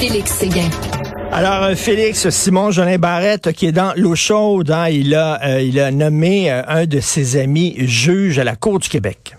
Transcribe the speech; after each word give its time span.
Félix 0.00 0.30
Séguin. 0.30 0.70
Alors, 1.32 1.64
euh, 1.64 1.74
Félix, 1.74 2.28
Simon 2.28 2.70
Jolin 2.70 2.98
Barrette, 2.98 3.52
qui 3.52 3.66
est 3.66 3.72
dans 3.72 3.92
l'eau 3.96 4.14
chaude, 4.14 4.70
hein, 4.70 4.86
il, 4.88 5.12
a, 5.12 5.40
euh, 5.44 5.60
il 5.60 5.80
a 5.80 5.90
nommé 5.90 6.52
euh, 6.52 6.62
un 6.68 6.86
de 6.86 7.00
ses 7.00 7.36
amis 7.36 7.74
juge 7.78 8.38
à 8.38 8.44
la 8.44 8.54
Cour 8.54 8.78
du 8.78 8.88
Québec. 8.88 9.34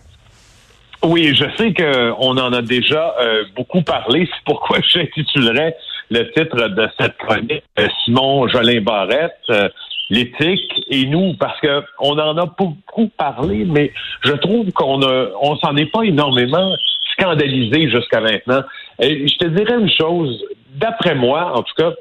Oui, 1.02 1.34
je 1.34 1.46
sais 1.56 1.74
qu'on 1.74 2.38
en 2.38 2.52
a 2.52 2.62
déjà 2.62 3.16
beaucoup 3.56 3.84
parlé. 3.84 4.28
C'est 4.30 4.44
pourquoi 4.46 4.80
j'intitulerais 4.94 5.78
le 6.12 6.30
titre 6.34 6.68
de 6.68 6.90
cette 7.00 7.16
chronique 7.18 7.64
Simon 8.04 8.50
Jolin 8.50 8.82
Barrette, 8.82 9.72
l'éthique 10.10 10.74
et 10.90 11.06
nous, 11.06 11.36
parce 11.40 11.58
que 11.62 11.84
on 12.00 12.20
en 12.20 12.38
a 12.38 12.46
beaucoup 12.48 13.08
parlé, 13.18 13.64
mais 13.64 13.94
je 14.26 14.34
trouve 14.34 14.70
qu'on 14.74 15.02
a, 15.04 15.30
on 15.42 15.56
s'en 15.56 15.78
est 15.78 15.90
pas 15.90 16.04
énormément 16.04 16.76
scandalisé 17.14 17.90
jusqu'à 17.90 18.20
maintenant. 18.20 18.64
Et 19.00 19.28
je 19.28 19.38
te 19.38 19.46
dirais 19.46 19.80
une 19.80 19.92
chose, 19.92 20.44
d'après 20.76 21.16
moi, 21.16 21.58
en 21.58 21.64
tout 21.64 21.74
cas, 21.78 21.92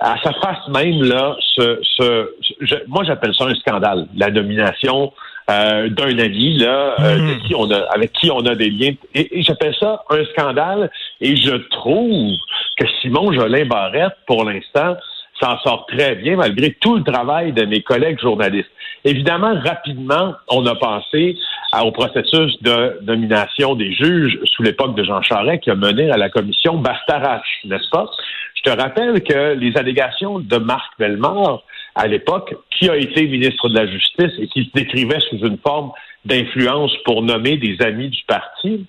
à 0.00 0.16
sa 0.22 0.32
face 0.34 0.68
même, 0.68 1.02
là, 1.02 1.36
ce, 1.54 1.78
ce 1.82 2.28
moi 2.86 3.02
j'appelle 3.04 3.34
ça 3.34 3.44
un 3.44 3.54
scandale, 3.56 4.06
la 4.16 4.30
nomination 4.30 5.12
euh, 5.50 5.88
d'un 5.88 6.18
ami 6.18 6.58
là, 6.58 6.94
euh, 7.00 7.18
hmm. 7.18 7.42
qui 7.46 7.54
on 7.56 7.70
a, 7.70 7.78
avec 7.92 8.12
qui 8.12 8.30
on 8.30 8.44
a 8.46 8.54
des 8.54 8.70
liens. 8.70 8.92
Et, 9.14 9.42
j'appelle 9.42 9.74
ça 9.80 10.04
un 10.10 10.24
scandale. 10.26 10.90
Et 11.20 11.34
je 11.34 11.56
trouve 11.70 12.36
que 12.76 12.86
Simon 13.00 13.32
Jolin 13.32 13.64
Barrette, 13.64 14.16
pour 14.26 14.44
l'instant, 14.44 14.96
s'en 15.40 15.58
sort 15.60 15.86
très 15.86 16.16
bien 16.16 16.36
malgré 16.36 16.72
tout 16.74 16.96
le 16.96 17.02
travail 17.02 17.52
de 17.52 17.64
mes 17.64 17.82
collègues 17.82 18.20
journalistes. 18.20 18.70
Évidemment, 19.04 19.54
rapidement, 19.64 20.34
on 20.48 20.66
a 20.66 20.74
pensé 20.74 21.36
au 21.82 21.90
processus 21.92 22.60
de 22.62 22.98
nomination 23.02 23.74
des 23.74 23.92
juges 23.94 24.38
sous 24.44 24.62
l'époque 24.62 24.94
de 24.96 25.04
Jean 25.04 25.22
Charest 25.22 25.62
qui 25.62 25.70
a 25.70 25.74
mené 25.74 26.10
à 26.10 26.16
la 26.16 26.28
commission 26.28 26.78
Bastarache, 26.78 27.60
n'est-ce 27.64 27.88
pas? 27.90 28.10
Je 28.54 28.70
te 28.70 28.76
rappelle 28.76 29.22
que 29.22 29.54
les 29.54 29.76
allégations 29.76 30.38
de 30.38 30.56
Marc 30.58 30.92
Bellemare, 30.98 31.62
à 31.94 32.06
l'époque, 32.06 32.54
qui 32.70 32.90
a 32.90 32.96
été 32.96 33.26
ministre 33.26 33.68
de 33.68 33.74
la 33.74 33.86
Justice 33.86 34.32
et 34.38 34.48
qui 34.48 34.64
se 34.64 34.70
décrivait 34.74 35.20
sous 35.20 35.38
une 35.38 35.58
forme 35.58 35.92
d'influence 36.24 36.94
pour 37.04 37.22
nommer 37.22 37.56
des 37.56 37.80
amis 37.80 38.10
du 38.10 38.22
parti, 38.26 38.84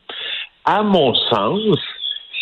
à 0.65 0.83
mon 0.83 1.13
sens, 1.13 1.77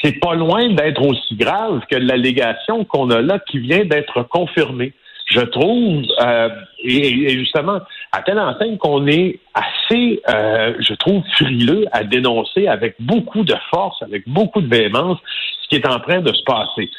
c'est 0.01 0.19
pas 0.19 0.35
loin 0.35 0.69
d'être 0.69 1.01
aussi 1.01 1.35
grave 1.35 1.81
que 1.89 1.95
l'allégation 1.95 2.85
qu'on 2.85 3.09
a 3.09 3.21
là 3.21 3.39
qui 3.39 3.59
vient 3.59 3.85
d'être 3.85 4.23
confirmée. 4.23 4.93
Je 5.25 5.41
trouve, 5.41 6.03
euh, 6.23 6.49
et, 6.83 7.29
justement, 7.37 7.79
à 8.11 8.21
telle 8.23 8.39
enseigne 8.39 8.77
qu'on 8.77 9.05
est 9.05 9.39
assez, 9.53 10.21
euh, 10.27 10.73
je 10.79 10.93
trouve, 10.95 11.21
frileux 11.35 11.85
à 11.91 12.03
dénoncer 12.03 12.67
avec 12.67 12.95
beaucoup 12.99 13.43
de 13.43 13.53
force, 13.69 14.01
avec 14.01 14.27
beaucoup 14.27 14.61
de 14.61 14.67
véhémence, 14.67 15.19
ce 15.61 15.67
qui 15.69 15.75
est 15.75 15.87
en 15.87 15.99
train 15.99 16.21
de 16.21 16.33
se 16.33 16.43
passer. 16.43 16.89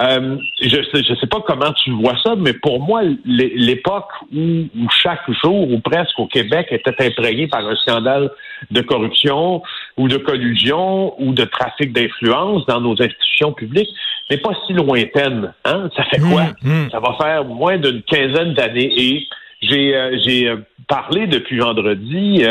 Euh, 0.00 0.36
je 0.60 0.82
je 0.94 1.14
sais 1.14 1.26
pas 1.26 1.40
comment 1.46 1.72
tu 1.72 1.90
vois 1.90 2.16
ça, 2.22 2.34
mais 2.36 2.52
pour 2.52 2.80
moi, 2.80 3.02
l'époque 3.24 4.10
où, 4.32 4.66
chaque 4.90 5.28
jour 5.42 5.70
ou 5.70 5.80
presque 5.80 6.18
au 6.18 6.26
Québec 6.26 6.68
était 6.70 6.94
imprégné 7.04 7.48
par 7.48 7.66
un 7.66 7.74
scandale 7.76 8.30
de 8.70 8.80
corruption 8.82 9.62
ou 9.98 10.08
de 10.08 10.16
collusion 10.16 11.14
ou 11.20 11.32
de 11.32 11.44
trafic 11.44 11.92
d'influence 11.92 12.64
dans 12.66 12.80
nos 12.80 12.92
institutions 13.02 13.52
publiques 13.52 13.90
n'est 14.30 14.38
pas 14.38 14.52
si 14.66 14.72
lointaine. 14.72 15.52
Hein? 15.64 15.90
Ça 15.96 16.04
fait 16.04 16.20
quoi? 16.20 16.44
Mmh, 16.62 16.70
mmh. 16.70 16.90
Ça 16.90 17.00
va 17.00 17.16
faire 17.20 17.44
moins 17.44 17.76
d'une 17.78 18.02
quinzaine 18.02 18.54
d'années. 18.54 18.92
Et 18.96 19.26
j'ai 19.60 19.94
euh, 19.94 20.18
j'ai 20.24 20.48
euh, 20.48 20.56
parlé 20.86 21.26
depuis 21.26 21.58
vendredi 21.58 22.44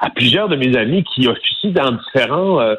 à 0.00 0.10
plusieurs 0.10 0.48
de 0.48 0.56
mes 0.56 0.76
amis 0.76 1.04
qui 1.14 1.28
officient 1.28 1.70
dans 1.70 1.92
différents 1.92 2.74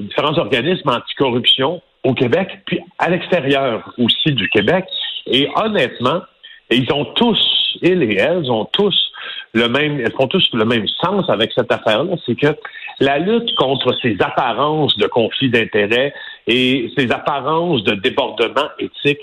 différents 0.00 0.38
organismes 0.38 0.88
anticorruption 0.88 1.82
au 2.04 2.14
Québec, 2.14 2.60
puis 2.66 2.80
à 2.98 3.10
l'extérieur 3.10 3.92
aussi 3.98 4.32
du 4.32 4.48
Québec. 4.48 4.86
Et 5.26 5.48
honnêtement, 5.56 6.22
ils 6.70 6.90
ont 6.92 7.04
tous, 7.04 7.78
ils 7.82 8.02
et 8.02 8.16
elles, 8.16 8.50
ont 8.50 8.64
tous 8.64 9.12
le 9.56 9.68
même, 9.68 10.00
elles 10.00 10.12
font 10.12 10.28
tous 10.28 10.46
le 10.52 10.64
même 10.64 10.86
sens 11.02 11.28
avec 11.28 11.50
cette 11.54 11.72
affaire-là, 11.72 12.16
c'est 12.26 12.34
que 12.34 12.54
la 13.00 13.18
lutte 13.18 13.54
contre 13.56 13.94
ces 14.02 14.16
apparences 14.20 14.96
de 14.98 15.06
conflit 15.06 15.50
d'intérêts 15.50 16.12
et 16.46 16.92
ces 16.96 17.10
apparences 17.10 17.82
de 17.84 17.94
débordement 17.94 18.68
éthique, 18.78 19.20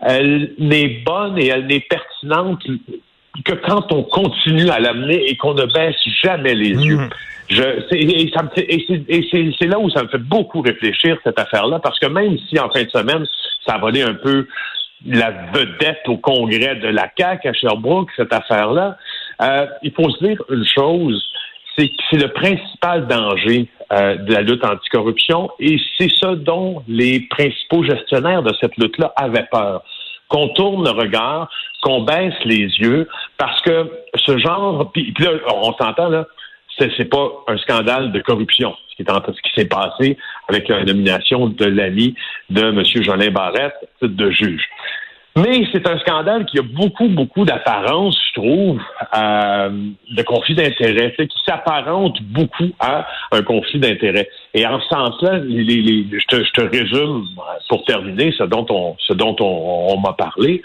elle 0.00 0.54
n'est 0.58 1.02
bonne 1.04 1.38
et 1.38 1.48
elle 1.48 1.66
n'est 1.66 1.80
pertinente 1.80 2.62
que 3.44 3.52
quand 3.54 3.92
on 3.92 4.02
continue 4.04 4.68
à 4.70 4.78
l'amener 4.78 5.28
et 5.28 5.36
qu'on 5.36 5.54
ne 5.54 5.66
baisse 5.66 5.96
jamais 6.22 6.54
les 6.54 6.70
yeux. 6.70 6.98
Mmh. 6.98 7.10
Je, 7.50 7.62
et, 7.94 9.56
c'est 9.58 9.66
là 9.66 9.78
où 9.78 9.90
ça 9.90 10.02
me 10.04 10.08
fait 10.08 10.18
beaucoup 10.18 10.60
réfléchir, 10.60 11.18
cette 11.24 11.38
affaire-là, 11.38 11.80
parce 11.80 11.98
que 11.98 12.06
même 12.06 12.38
si 12.48 12.58
en 12.58 12.70
fin 12.70 12.84
de 12.84 12.90
semaine, 12.90 13.26
ça 13.66 13.74
a 13.74 13.78
volé 13.78 14.02
un 14.02 14.14
peu 14.14 14.46
la 15.06 15.30
vedette 15.52 16.02
au 16.06 16.16
congrès 16.16 16.76
de 16.76 16.88
la 16.88 17.10
CAQ 17.16 17.48
à 17.48 17.52
Sherbrooke, 17.52 18.10
cette 18.16 18.32
affaire-là, 18.32 18.96
euh, 19.42 19.66
il 19.82 19.92
faut 19.92 20.08
se 20.10 20.24
dire 20.24 20.42
une 20.50 20.64
chose, 20.64 21.22
c'est 21.76 21.88
que 21.88 21.94
c'est 22.10 22.22
le 22.22 22.28
principal 22.28 23.06
danger 23.06 23.68
euh, 23.92 24.16
de 24.16 24.32
la 24.32 24.42
lutte 24.42 24.64
anticorruption 24.64 25.50
et 25.58 25.78
c'est 25.98 26.10
ce 26.10 26.34
dont 26.34 26.82
les 26.88 27.20
principaux 27.30 27.82
gestionnaires 27.84 28.42
de 28.42 28.52
cette 28.60 28.76
lutte-là 28.76 29.12
avaient 29.16 29.48
peur. 29.50 29.82
Qu'on 30.28 30.48
tourne 30.48 30.84
le 30.84 30.90
regard, 30.90 31.50
qu'on 31.82 32.02
baisse 32.02 32.34
les 32.44 32.68
yeux, 32.78 33.08
parce 33.36 33.60
que 33.62 33.90
ce 34.14 34.38
genre, 34.38 34.90
puis, 34.92 35.12
là, 35.18 35.30
on 35.54 35.72
s'entend 35.74 36.08
là, 36.08 36.26
c'est 36.78 37.10
pas 37.10 37.28
un 37.48 37.58
scandale 37.58 38.12
de 38.12 38.20
corruption, 38.20 38.74
ce 38.88 39.02
qui 39.02 39.54
s'est 39.54 39.66
passé 39.66 40.16
avec 40.48 40.68
la 40.68 40.84
nomination 40.84 41.48
de 41.48 41.64
l'ami 41.66 42.14
de 42.50 42.62
M. 42.62 42.82
Jolin 43.02 43.30
Barrette 43.30 43.76
de 44.00 44.30
juge. 44.30 44.62
Mais 45.34 45.64
c'est 45.72 45.88
un 45.88 45.98
scandale 46.00 46.44
qui 46.44 46.58
a 46.58 46.62
beaucoup, 46.62 47.08
beaucoup 47.08 47.46
d'apparence, 47.46 48.18
je 48.28 48.40
trouve, 48.40 48.80
euh, 49.16 49.70
de 50.10 50.22
conflit 50.22 50.54
d'intérêts, 50.54 51.14
qui 51.16 51.38
s'apparente 51.46 52.20
beaucoup 52.22 52.70
à 52.78 53.06
un 53.30 53.42
conflit 53.42 53.80
d'intérêts. 53.80 54.28
Et 54.52 54.66
en 54.66 54.78
ce 54.80 54.88
sens-là, 54.88 55.40
je, 55.40 56.26
te, 56.26 56.44
je, 56.44 56.52
te, 56.52 56.60
résume, 56.60 57.24
pour 57.70 57.84
terminer, 57.84 58.34
ce 58.36 58.44
dont 58.44 58.66
on, 58.68 58.96
ce 58.98 59.14
dont 59.14 59.36
on 59.40 59.98
m'a 60.00 60.12
parlé 60.12 60.62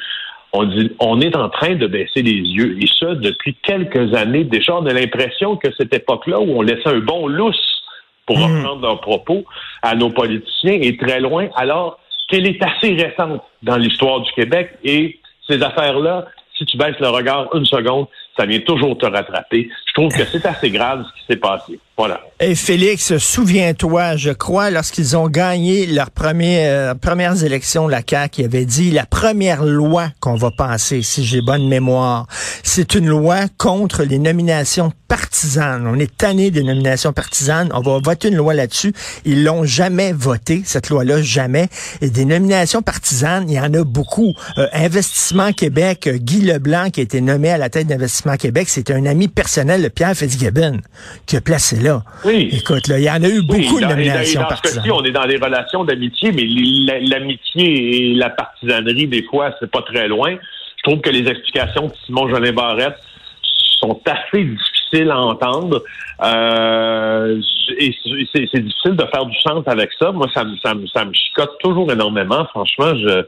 on, 0.53 0.63
dit, 0.63 0.91
on 0.99 1.19
est 1.21 1.35
en 1.35 1.49
train 1.49 1.75
de 1.75 1.87
baisser 1.87 2.21
les 2.21 2.39
yeux. 2.39 2.77
Et 2.81 2.87
ça, 2.99 3.15
depuis 3.15 3.55
quelques 3.63 4.13
années 4.13 4.43
déjà, 4.43 4.75
on 4.75 4.85
a 4.85 4.93
l'impression 4.93 5.55
que 5.57 5.67
cette 5.77 5.93
époque-là 5.93 6.39
où 6.39 6.57
on 6.57 6.61
laissait 6.61 6.89
un 6.89 6.99
bon 6.99 7.27
lousse 7.27 7.83
pour 8.25 8.37
hmm. 8.37 8.43
reprendre 8.43 8.81
leurs 8.81 9.01
propos 9.01 9.45
à 9.81 9.95
nos 9.95 10.09
politiciens 10.09 10.73
est 10.73 10.99
très 10.99 11.19
loin, 11.19 11.47
alors 11.55 11.99
qu'elle 12.27 12.47
est 12.47 12.61
assez 12.63 12.93
récente 12.93 13.41
dans 13.63 13.77
l'histoire 13.77 14.21
du 14.21 14.31
Québec. 14.33 14.71
Et 14.83 15.19
ces 15.47 15.61
affaires-là, 15.61 16.25
si 16.57 16.65
tu 16.65 16.77
baisses 16.77 16.99
le 16.99 17.09
regard 17.09 17.53
une 17.55 17.65
seconde, 17.65 18.07
ça 18.37 18.45
vient 18.45 18.59
toujours 18.59 18.97
te 18.97 19.05
rattraper. 19.05 19.69
Je 19.97 20.03
trouve 20.03 20.15
que 20.15 20.29
c'est 20.31 20.45
assez 20.45 20.69
grave 20.69 21.05
ce 21.07 21.19
qui 21.19 21.25
s'est 21.25 21.39
passé. 21.39 21.79
Voilà. 21.97 22.21
Et 22.39 22.53
Félix, 22.53 23.17
souviens-toi, 23.17 24.15
je 24.15 24.29
crois, 24.29 24.69
lorsqu'ils 24.69 25.17
ont 25.17 25.27
gagné 25.27 25.87
leurs 25.87 26.11
premières, 26.11 26.95
premières 26.95 27.43
élections, 27.43 27.87
la 27.87 28.01
CAQ 28.07 28.43
avait 28.43 28.65
dit 28.65 28.91
la 28.91 29.07
première 29.07 29.65
loi 29.65 30.09
qu'on 30.19 30.35
va 30.35 30.51
passer, 30.51 31.01
si 31.01 31.25
j'ai 31.25 31.41
bonne 31.41 31.67
mémoire, 31.67 32.27
c'est 32.61 32.93
une 32.93 33.07
loi 33.07 33.47
contre 33.57 34.03
les 34.03 34.19
nominations 34.19 34.93
partisanes. 35.07 35.87
On 35.87 35.97
est 35.97 36.15
tanné 36.15 36.51
des 36.51 36.61
nominations 36.61 37.13
partisanes. 37.13 37.71
On 37.73 37.81
va 37.81 37.99
voter 38.03 38.27
une 38.27 38.35
loi 38.35 38.53
là-dessus. 38.53 38.93
Ils 39.25 39.43
l'ont 39.43 39.63
jamais 39.63 40.11
voté, 40.11 40.61
cette 40.65 40.89
loi-là, 40.89 41.23
jamais. 41.23 41.69
Et 42.01 42.09
des 42.09 42.25
nominations 42.25 42.83
partisanes, 42.83 43.49
il 43.49 43.55
y 43.55 43.59
en 43.59 43.73
a 43.73 43.83
beaucoup. 43.83 44.33
Euh, 44.57 44.67
Investissement 44.73 45.53
Québec, 45.53 46.07
euh, 46.07 46.17
Guy 46.17 46.41
Leblanc, 46.41 46.91
qui 46.91 46.99
a 46.99 47.03
été 47.03 47.21
nommé 47.21 47.49
à 47.49 47.57
la 47.57 47.69
tête 47.69 47.87
d'Investissement 47.87 48.35
Québec, 48.35 48.69
c'était 48.69 48.93
un 48.93 49.05
ami 49.05 49.27
personnel 49.27 49.81
de 49.87 49.93
Pierre 49.93 50.15
Fitzgibbon 50.15 50.79
qui 51.25 51.35
a 51.37 51.41
placé 51.41 51.77
là. 51.81 52.03
Oui. 52.25 52.49
Écoute, 52.51 52.87
là, 52.87 52.99
il 52.99 53.03
y 53.05 53.09
en 53.09 53.21
a 53.23 53.27
eu 53.27 53.41
beaucoup 53.41 53.59
Oui, 53.59 53.65
de 53.67 53.81
dans- 53.81 53.87
dans- 53.89 53.95
nominations 53.95 54.41
dans 54.41 54.47
ce 54.55 54.61
partisanes. 54.61 54.91
on 54.91 55.03
est 55.03 55.11
dans 55.11 55.25
les 55.25 55.37
relations 55.37 55.83
d'amitié, 55.83 56.31
mais 56.31 56.43
l'amitié 57.01 58.11
et 58.11 58.15
la 58.15 58.29
partisanerie, 58.29 59.07
des 59.07 59.23
fois, 59.23 59.51
c'est 59.59 59.69
pas 59.71 59.81
très 59.81 60.07
loin. 60.07 60.35
Je 60.77 60.83
trouve 60.83 61.01
que 61.01 61.09
les 61.09 61.27
explications 61.29 61.87
de 61.87 61.93
Simon 62.05 62.29
Jolin 62.29 62.53
Barrette 62.53 62.95
sont 63.79 63.99
assez 64.05 64.43
difficiles 64.43 65.11
à 65.11 65.19
entendre. 65.19 65.83
Euh, 66.23 67.41
et 67.77 67.93
c'est 68.33 68.47
c'est 68.51 68.59
difficile 68.61 68.95
de 68.95 69.05
faire 69.13 69.25
du 69.25 69.37
sens 69.41 69.63
avec 69.67 69.89
ça. 69.99 70.11
Moi, 70.11 70.27
ça 70.33 70.43
me, 70.43 70.55
ça 70.63 70.73
me, 70.73 70.87
ça 70.87 71.05
me 71.05 71.13
chicote 71.13 71.57
toujours 71.59 71.91
énormément. 71.91 72.45
Franchement, 72.51 72.93
je, 72.95 73.23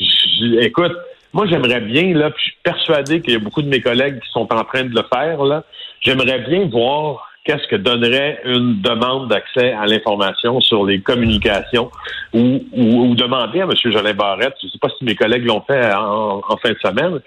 je- 0.00 0.60
écoute, 0.60 0.92
moi, 1.32 1.46
j'aimerais 1.46 1.80
bien, 1.80 2.14
là, 2.14 2.30
puis 2.30 2.44
je 2.44 2.50
suis 2.50 2.58
persuadé 2.62 3.20
qu'il 3.20 3.34
y 3.34 3.36
a 3.36 3.40
beaucoup 3.40 3.62
de 3.62 3.68
mes 3.68 3.80
collègues 3.80 4.20
qui 4.20 4.30
sont 4.30 4.52
en 4.52 4.64
train 4.64 4.84
de 4.84 4.94
le 4.94 5.02
faire, 5.12 5.42
là. 5.44 5.64
J'aimerais 6.00 6.40
bien 6.40 6.66
voir 6.66 7.28
qu'est-ce 7.44 7.66
que 7.68 7.76
donnerait 7.76 8.40
une 8.44 8.80
demande 8.82 9.28
d'accès 9.28 9.72
à 9.72 9.86
l'information 9.86 10.60
sur 10.60 10.84
les 10.84 11.00
communications 11.00 11.90
ou, 12.32 12.64
ou, 12.72 13.06
ou 13.06 13.14
demander 13.14 13.60
à 13.60 13.64
M. 13.64 13.72
Jolin 13.84 14.14
Barrette, 14.14 14.54
je 14.60 14.66
ne 14.66 14.70
sais 14.72 14.78
pas 14.78 14.88
si 14.98 15.04
mes 15.04 15.14
collègues 15.14 15.46
l'ont 15.46 15.62
fait 15.62 15.94
en, 15.94 16.42
en 16.46 16.56
fin 16.56 16.70
de 16.70 16.78
semaine, 16.82 17.20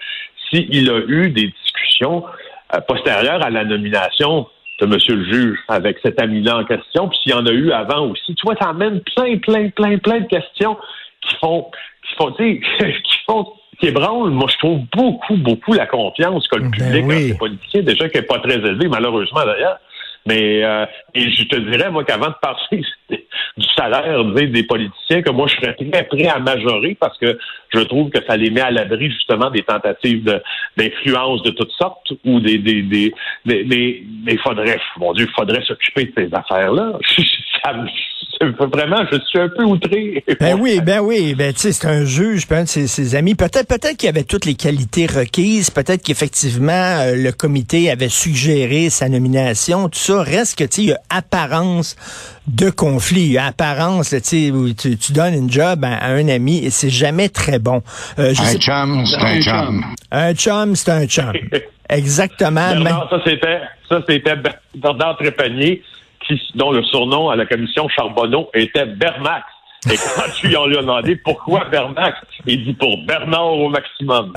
s'il 0.50 0.90
a 0.90 0.98
eu 1.06 1.30
des 1.30 1.48
discussions 1.48 2.24
euh, 2.74 2.80
postérieures 2.80 3.42
à 3.44 3.50
la 3.50 3.64
nomination 3.64 4.46
de 4.80 4.86
M. 4.86 4.98
le 5.08 5.24
juge 5.24 5.58
avec 5.68 5.98
cet 6.02 6.20
ami-là 6.20 6.58
en 6.58 6.64
question, 6.64 7.08
puis 7.08 7.18
s'il 7.22 7.32
y 7.32 7.34
en 7.34 7.46
a 7.46 7.52
eu 7.52 7.72
avant 7.72 8.06
aussi. 8.06 8.34
Tu 8.34 8.42
vois, 8.44 8.56
ça 8.60 8.70
amène 8.70 9.00
plein, 9.00 9.38
plein, 9.38 9.68
plein, 9.70 9.98
plein 9.98 10.20
de 10.20 10.26
questions 10.26 10.76
qui 11.20 11.36
font, 11.36 11.70
qui 12.06 12.14
font, 12.16 12.32
qui 12.38 13.16
font, 13.26 13.52
qui 13.80 13.86
ébranlent, 13.88 14.30
moi, 14.30 14.48
je 14.52 14.58
trouve 14.58 14.80
beaucoup, 14.96 15.36
beaucoup 15.36 15.72
la 15.72 15.86
confiance 15.86 16.46
que 16.48 16.56
le 16.56 16.68
Ben 16.68 16.70
public 16.70 17.04
oui. 17.06 17.14
a 17.14 17.28
des 17.32 17.34
politiciens, 17.38 17.82
déjà 17.82 18.08
qui 18.08 18.18
n'est 18.18 18.24
pas 18.24 18.38
très 18.38 18.54
élevé, 18.56 18.88
malheureusement 18.88 19.44
d'ailleurs. 19.44 19.78
Mais 20.26 20.62
euh, 20.62 20.84
et 21.14 21.30
je 21.30 21.44
te 21.44 21.56
dirais, 21.56 21.90
moi, 21.90 22.04
qu'avant 22.04 22.28
de 22.28 22.34
parler 22.42 22.82
du 23.10 23.66
salaire 23.74 24.22
sais, 24.36 24.46
des 24.48 24.64
politiciens, 24.64 25.22
que 25.22 25.30
moi, 25.30 25.48
je 25.48 25.56
serais 25.56 25.74
très 25.74 26.04
prêt 26.04 26.26
à 26.26 26.38
majorer 26.38 26.94
parce 27.00 27.16
que 27.18 27.38
je 27.72 27.80
trouve 27.80 28.10
que 28.10 28.18
ça 28.26 28.36
les 28.36 28.50
met 28.50 28.60
à 28.60 28.70
l'abri 28.70 29.10
justement 29.10 29.50
des 29.50 29.62
tentatives 29.62 30.40
d'influence 30.76 31.42
de, 31.42 31.50
toutes 31.52 31.70
sortes 31.72 32.12
ou 32.26 32.38
des 32.40 32.58
des 32.58 32.82
des 32.82 33.14
des- 33.46 33.64
mais 33.64 34.02
mais 34.26 34.36
faudrait 34.36 34.78
mon 34.98 35.14
Dieu, 35.14 35.26
faudrait 35.34 35.62
s'occuper 35.64 36.04
de 36.04 36.12
ces 36.14 36.34
affaires-là. 36.34 36.98
Ça 37.64 37.72
me- 37.72 37.88
vraiment, 38.40 39.02
je 39.12 39.18
suis 39.26 39.38
un 39.38 39.48
peu 39.48 39.64
outré. 39.64 40.24
Ben 40.40 40.58
oui, 40.58 40.80
ben 40.82 41.00
oui, 41.00 41.34
ben 41.34 41.52
tu 41.52 41.60
sais, 41.60 41.72
c'est 41.72 41.86
un 41.86 42.04
juge, 42.04 42.46
puis 42.46 42.56
un 42.58 42.62
de 42.64 42.68
ses, 42.68 42.86
ses 42.86 43.14
amis. 43.14 43.34
Peut-être, 43.34 43.66
peut-être 43.68 43.96
qu'il 43.98 44.08
avait 44.08 44.22
toutes 44.24 44.46
les 44.46 44.54
qualités 44.54 45.06
requises. 45.06 45.70
Peut-être 45.70 46.02
qu'effectivement 46.02 46.72
euh, 46.72 47.14
le 47.16 47.32
comité 47.32 47.90
avait 47.90 48.08
suggéré 48.08 48.88
sa 48.90 49.08
nomination. 49.08 49.88
Tout 49.88 49.98
ça 49.98 50.22
reste 50.22 50.58
que 50.58 50.64
tu 50.64 50.70
sais, 50.76 50.82
il 50.82 50.88
y 50.88 50.92
a 50.92 51.00
apparence 51.10 51.96
de 52.46 52.70
conflit, 52.70 53.20
il 53.22 53.32
y 53.32 53.38
a 53.38 53.44
apparence, 53.46 54.12
là, 54.12 54.20
tu 54.20 54.28
sais, 54.28 54.50
où 54.50 54.72
tu, 54.72 54.96
tu 54.96 55.12
donnes 55.12 55.34
une 55.34 55.50
job 55.52 55.84
à, 55.84 55.96
à 55.96 56.08
un 56.12 56.28
ami 56.28 56.64
et 56.64 56.70
c'est 56.70 56.90
jamais 56.90 57.28
très 57.28 57.58
bon. 57.58 57.82
Euh, 58.18 58.32
je 58.34 58.40
Un 58.40 58.44
sais- 58.44 58.58
chum, 58.58 59.04
c'est 59.06 59.18
un 59.20 59.40
chum. 59.40 59.84
un 60.10 60.34
chum, 60.34 60.76
c'est 60.76 60.90
un 60.90 61.06
chum. 61.06 61.32
Exactement. 61.90 62.68
mais- 62.74 62.84
Bernard, 62.84 63.08
ça 63.10 63.20
c'était 63.24 63.60
ça 63.88 64.00
c'était 64.08 64.36
Ber- 64.36 64.58
Bernard 64.76 65.16
Trépanier 65.18 65.82
dont 66.54 66.72
le 66.72 66.82
surnom 66.84 67.30
à 67.30 67.36
la 67.36 67.46
commission 67.46 67.88
Charbonneau 67.88 68.50
était 68.54 68.86
Bermax. 68.86 69.44
Et 69.90 69.96
quand 69.96 70.30
tu 70.38 70.48
lui 70.48 70.56
en 70.56 70.66
lui 70.66 70.76
as 70.76 70.82
demandé 70.82 71.16
pourquoi 71.16 71.64
Bermax, 71.70 72.18
il 72.46 72.64
dit 72.64 72.74
pour 72.74 72.98
Bernard 73.06 73.52
au 73.54 73.68
maximum. 73.70 74.32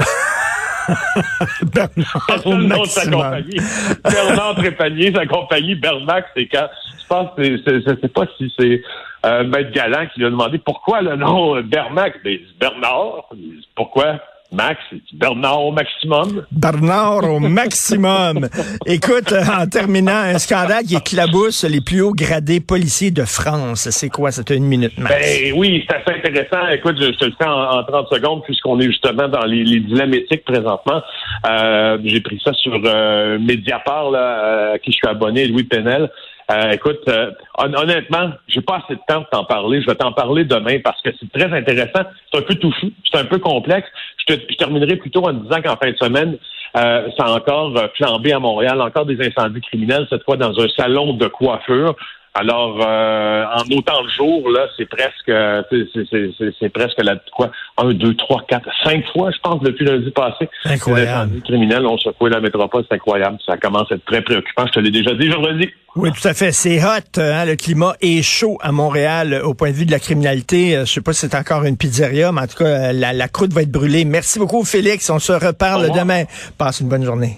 Bernard 1.63 2.45
au 2.45 2.56
de 2.56 2.86
sa 2.86 3.10
compagnie. 3.10 3.57
Bernard 4.04 4.56
Trépanier, 4.56 5.13
sa 5.13 5.25
compagnie 5.25 5.75
Bermax, 5.75 6.28
c'est 6.36 6.48
quand 6.48 6.68
je 7.01 7.07
pense 7.07 7.30
que 7.36 7.44
c'est- 7.44 7.62
c'est- 7.66 7.81
je 7.96 8.01
sais 8.01 8.07
pas 8.07 8.24
si 8.38 8.54
c'est 8.57 8.81
euh, 9.25 9.44
Maître 9.46 9.72
Galland 9.72 10.06
qui 10.13 10.19
lui 10.19 10.28
a 10.28 10.30
demandé 10.30 10.57
pourquoi 10.57 11.01
le 11.01 11.16
nom 11.16 11.62
Bermax. 11.62 12.18
Ben, 12.24 12.39
Bernard. 12.60 13.30
Pourquoi? 13.75 14.19
Max? 14.54 14.80
Bernard 15.14 15.66
au 15.66 15.72
maximum. 15.72 16.46
Bernard 16.52 17.24
au 17.30 17.40
maximum. 17.40 18.48
Écoute, 18.86 19.32
euh, 19.32 19.42
en 19.60 19.68
terminant, 19.68 20.12
un 20.16 20.38
scandale 20.38 20.84
qui 20.86 20.96
éclabousse 20.96 21.64
les 21.66 21.82
plus 21.82 22.02
hauts 22.02 22.14
gradés 22.14 22.60
policiers 22.60 23.12
de 23.12 23.24
France? 23.26 23.90
C'est 23.90 24.10
quoi? 24.10 24.32
C'était 24.32 24.56
une 24.56 24.66
minute, 24.66 24.98
Max? 24.98 25.16
Ben 25.16 25.54
oui, 25.56 25.84
c'est 25.88 25.96
assez 25.96 26.20
intéressant. 26.20 26.68
Écoute, 26.70 26.96
je, 27.00 27.12
te 27.18 27.26
le 27.26 27.34
fais 27.38 27.48
en, 27.48 27.80
en 27.80 27.84
30 27.84 28.08
secondes 28.12 28.44
puisqu'on 28.44 28.80
est 28.80 28.86
justement 28.86 29.28
dans 29.28 29.46
les, 29.46 29.64
les 29.64 29.80
dilemmes 29.80 30.14
éthiques 30.14 30.46
présentement. 30.46 31.02
Euh, 31.48 31.98
J'ai 32.04 32.22
pris 32.22 32.40
ça 32.44 32.54
sur 32.54 32.80
euh, 32.86 33.38
Mediapart, 33.40 34.12
là, 34.12 34.20
euh, 34.20 34.74
à 34.74 34.80
qui 34.80 34.92
je 34.92 34.98
suis 34.98 35.08
abonné, 35.08 35.48
Louis 35.48 35.64
Penel. 35.64 36.10
Euh, 36.51 36.72
écoute, 36.72 37.00
euh, 37.07 37.31
hon- 37.57 37.74
honnêtement, 37.74 38.31
j'ai 38.48 38.62
pas 38.62 38.81
assez 38.84 38.95
de 38.95 39.01
temps 39.07 39.22
de 39.22 39.25
t'en 39.31 39.45
parler. 39.45 39.81
Je 39.81 39.88
vais 39.88 39.95
t'en 39.95 40.12
parler 40.12 40.44
demain 40.44 40.80
parce 40.84 41.01
que 41.01 41.10
c'est 41.19 41.31
très 41.31 41.51
intéressant. 41.57 42.04
C'est 42.31 42.40
un 42.40 42.42
peu 42.42 42.56
touffou, 42.56 42.92
c'est 43.12 43.19
un 43.19 43.25
peu 43.25 43.40
complexe. 43.40 43.88
Je, 44.18 44.36
te, 44.36 44.42
je 44.50 44.56
terminerai 44.57 44.98
plutôt 44.98 45.24
en 45.28 45.34
disant 45.34 45.62
qu'en 45.62 45.78
fin 45.78 45.92
de 45.92 45.98
semaine, 45.98 46.38
euh, 46.78 47.07
ça 47.18 47.25
a 47.25 47.31
encore 47.31 47.75
euh, 47.78 47.88
flambé 47.95 48.34
à 48.34 48.40
Montréal, 48.40 48.81
encore 48.81 49.06
des 49.06 49.19
incendies 49.25 49.62
criminels, 49.62 50.06
cette 50.10 50.24
fois 50.24 50.38
dans 50.38 50.60
un 50.60 50.68
salon 50.75 51.13
de 51.13 51.28
coiffure. 51.28 51.95
Alors, 52.36 52.80
euh, 52.84 53.44
en 53.46 53.78
autant 53.78 54.02
le 54.02 54.10
jour, 54.10 54.50
là, 54.50 54.66
c'est 54.76 54.88
presque, 54.90 55.30
euh, 55.30 55.62
c'est- 55.70 56.70
presque 56.70 57.00
la 57.04 57.16
quoi, 57.36 57.52
un, 57.78 57.94
deux, 57.94 58.16
trois, 58.16 58.42
quatre, 58.48 58.68
cinq 58.84 59.04
fois, 59.14 59.30
je 59.30 59.38
pense, 59.44 59.62
depuis 59.62 59.86
lundi 59.86 60.10
passé. 60.10 60.50
Incroyable. 60.66 61.32
Les 61.36 61.42
criminels 61.42 61.86
ont 61.86 61.98
secoué 62.00 62.32
la 62.32 62.40
métropole, 62.40 62.84
c'est 62.90 62.96
incroyable. 62.96 63.38
Ça 63.46 63.56
commence 63.58 63.92
à 63.92 63.96
être 63.96 64.06
très 64.06 64.22
préoccupant. 64.22 64.66
Je 64.66 64.72
te 64.72 64.80
l'ai 64.80 64.90
déjà 64.90 65.14
dit, 65.14 65.26
je 65.30 65.38
le 65.38 65.46
redis. 65.46 65.70
Oui, 65.96 66.10
tout 66.12 66.28
à 66.28 66.34
fait. 66.34 66.52
C'est 66.52 66.84
hot. 66.84 67.20
hein, 67.22 67.46
le 67.46 67.56
climat 67.56 67.94
est 68.02 68.24
chaud 68.24 68.58
à 68.62 68.72
Montréal 68.72 69.34
euh, 69.34 69.44
au 69.44 69.54
point 69.54 69.70
de 69.70 69.76
vue 69.76 69.86
de 69.86 69.92
la 69.92 70.00
criminalité. 70.00 70.76
Euh, 70.76 70.86
Je 70.86 70.92
sais 70.92 71.02
pas 71.02 71.14
si 71.14 71.20
c'est 71.28 71.36
encore 71.36 71.66
une 71.66 71.78
pizzeria, 71.78 72.32
mais 72.32 72.42
en 72.42 72.48
tout 72.48 72.58
cas, 72.58 72.92
la, 72.94 73.14
la 73.14 73.28
croûte 73.28 73.54
va 73.54 73.62
être 73.62 73.72
brûlée. 73.72 74.06
Merci 74.06 74.40
beaucoup, 74.40 74.64
Félix. 74.64 75.08
On 75.12 75.20
se 75.20 75.34
reparle 75.34 75.92
demain. 75.92 76.24
Passe 76.58 76.80
une 76.80 76.90
bonne 76.90 77.04
journée. 77.06 77.38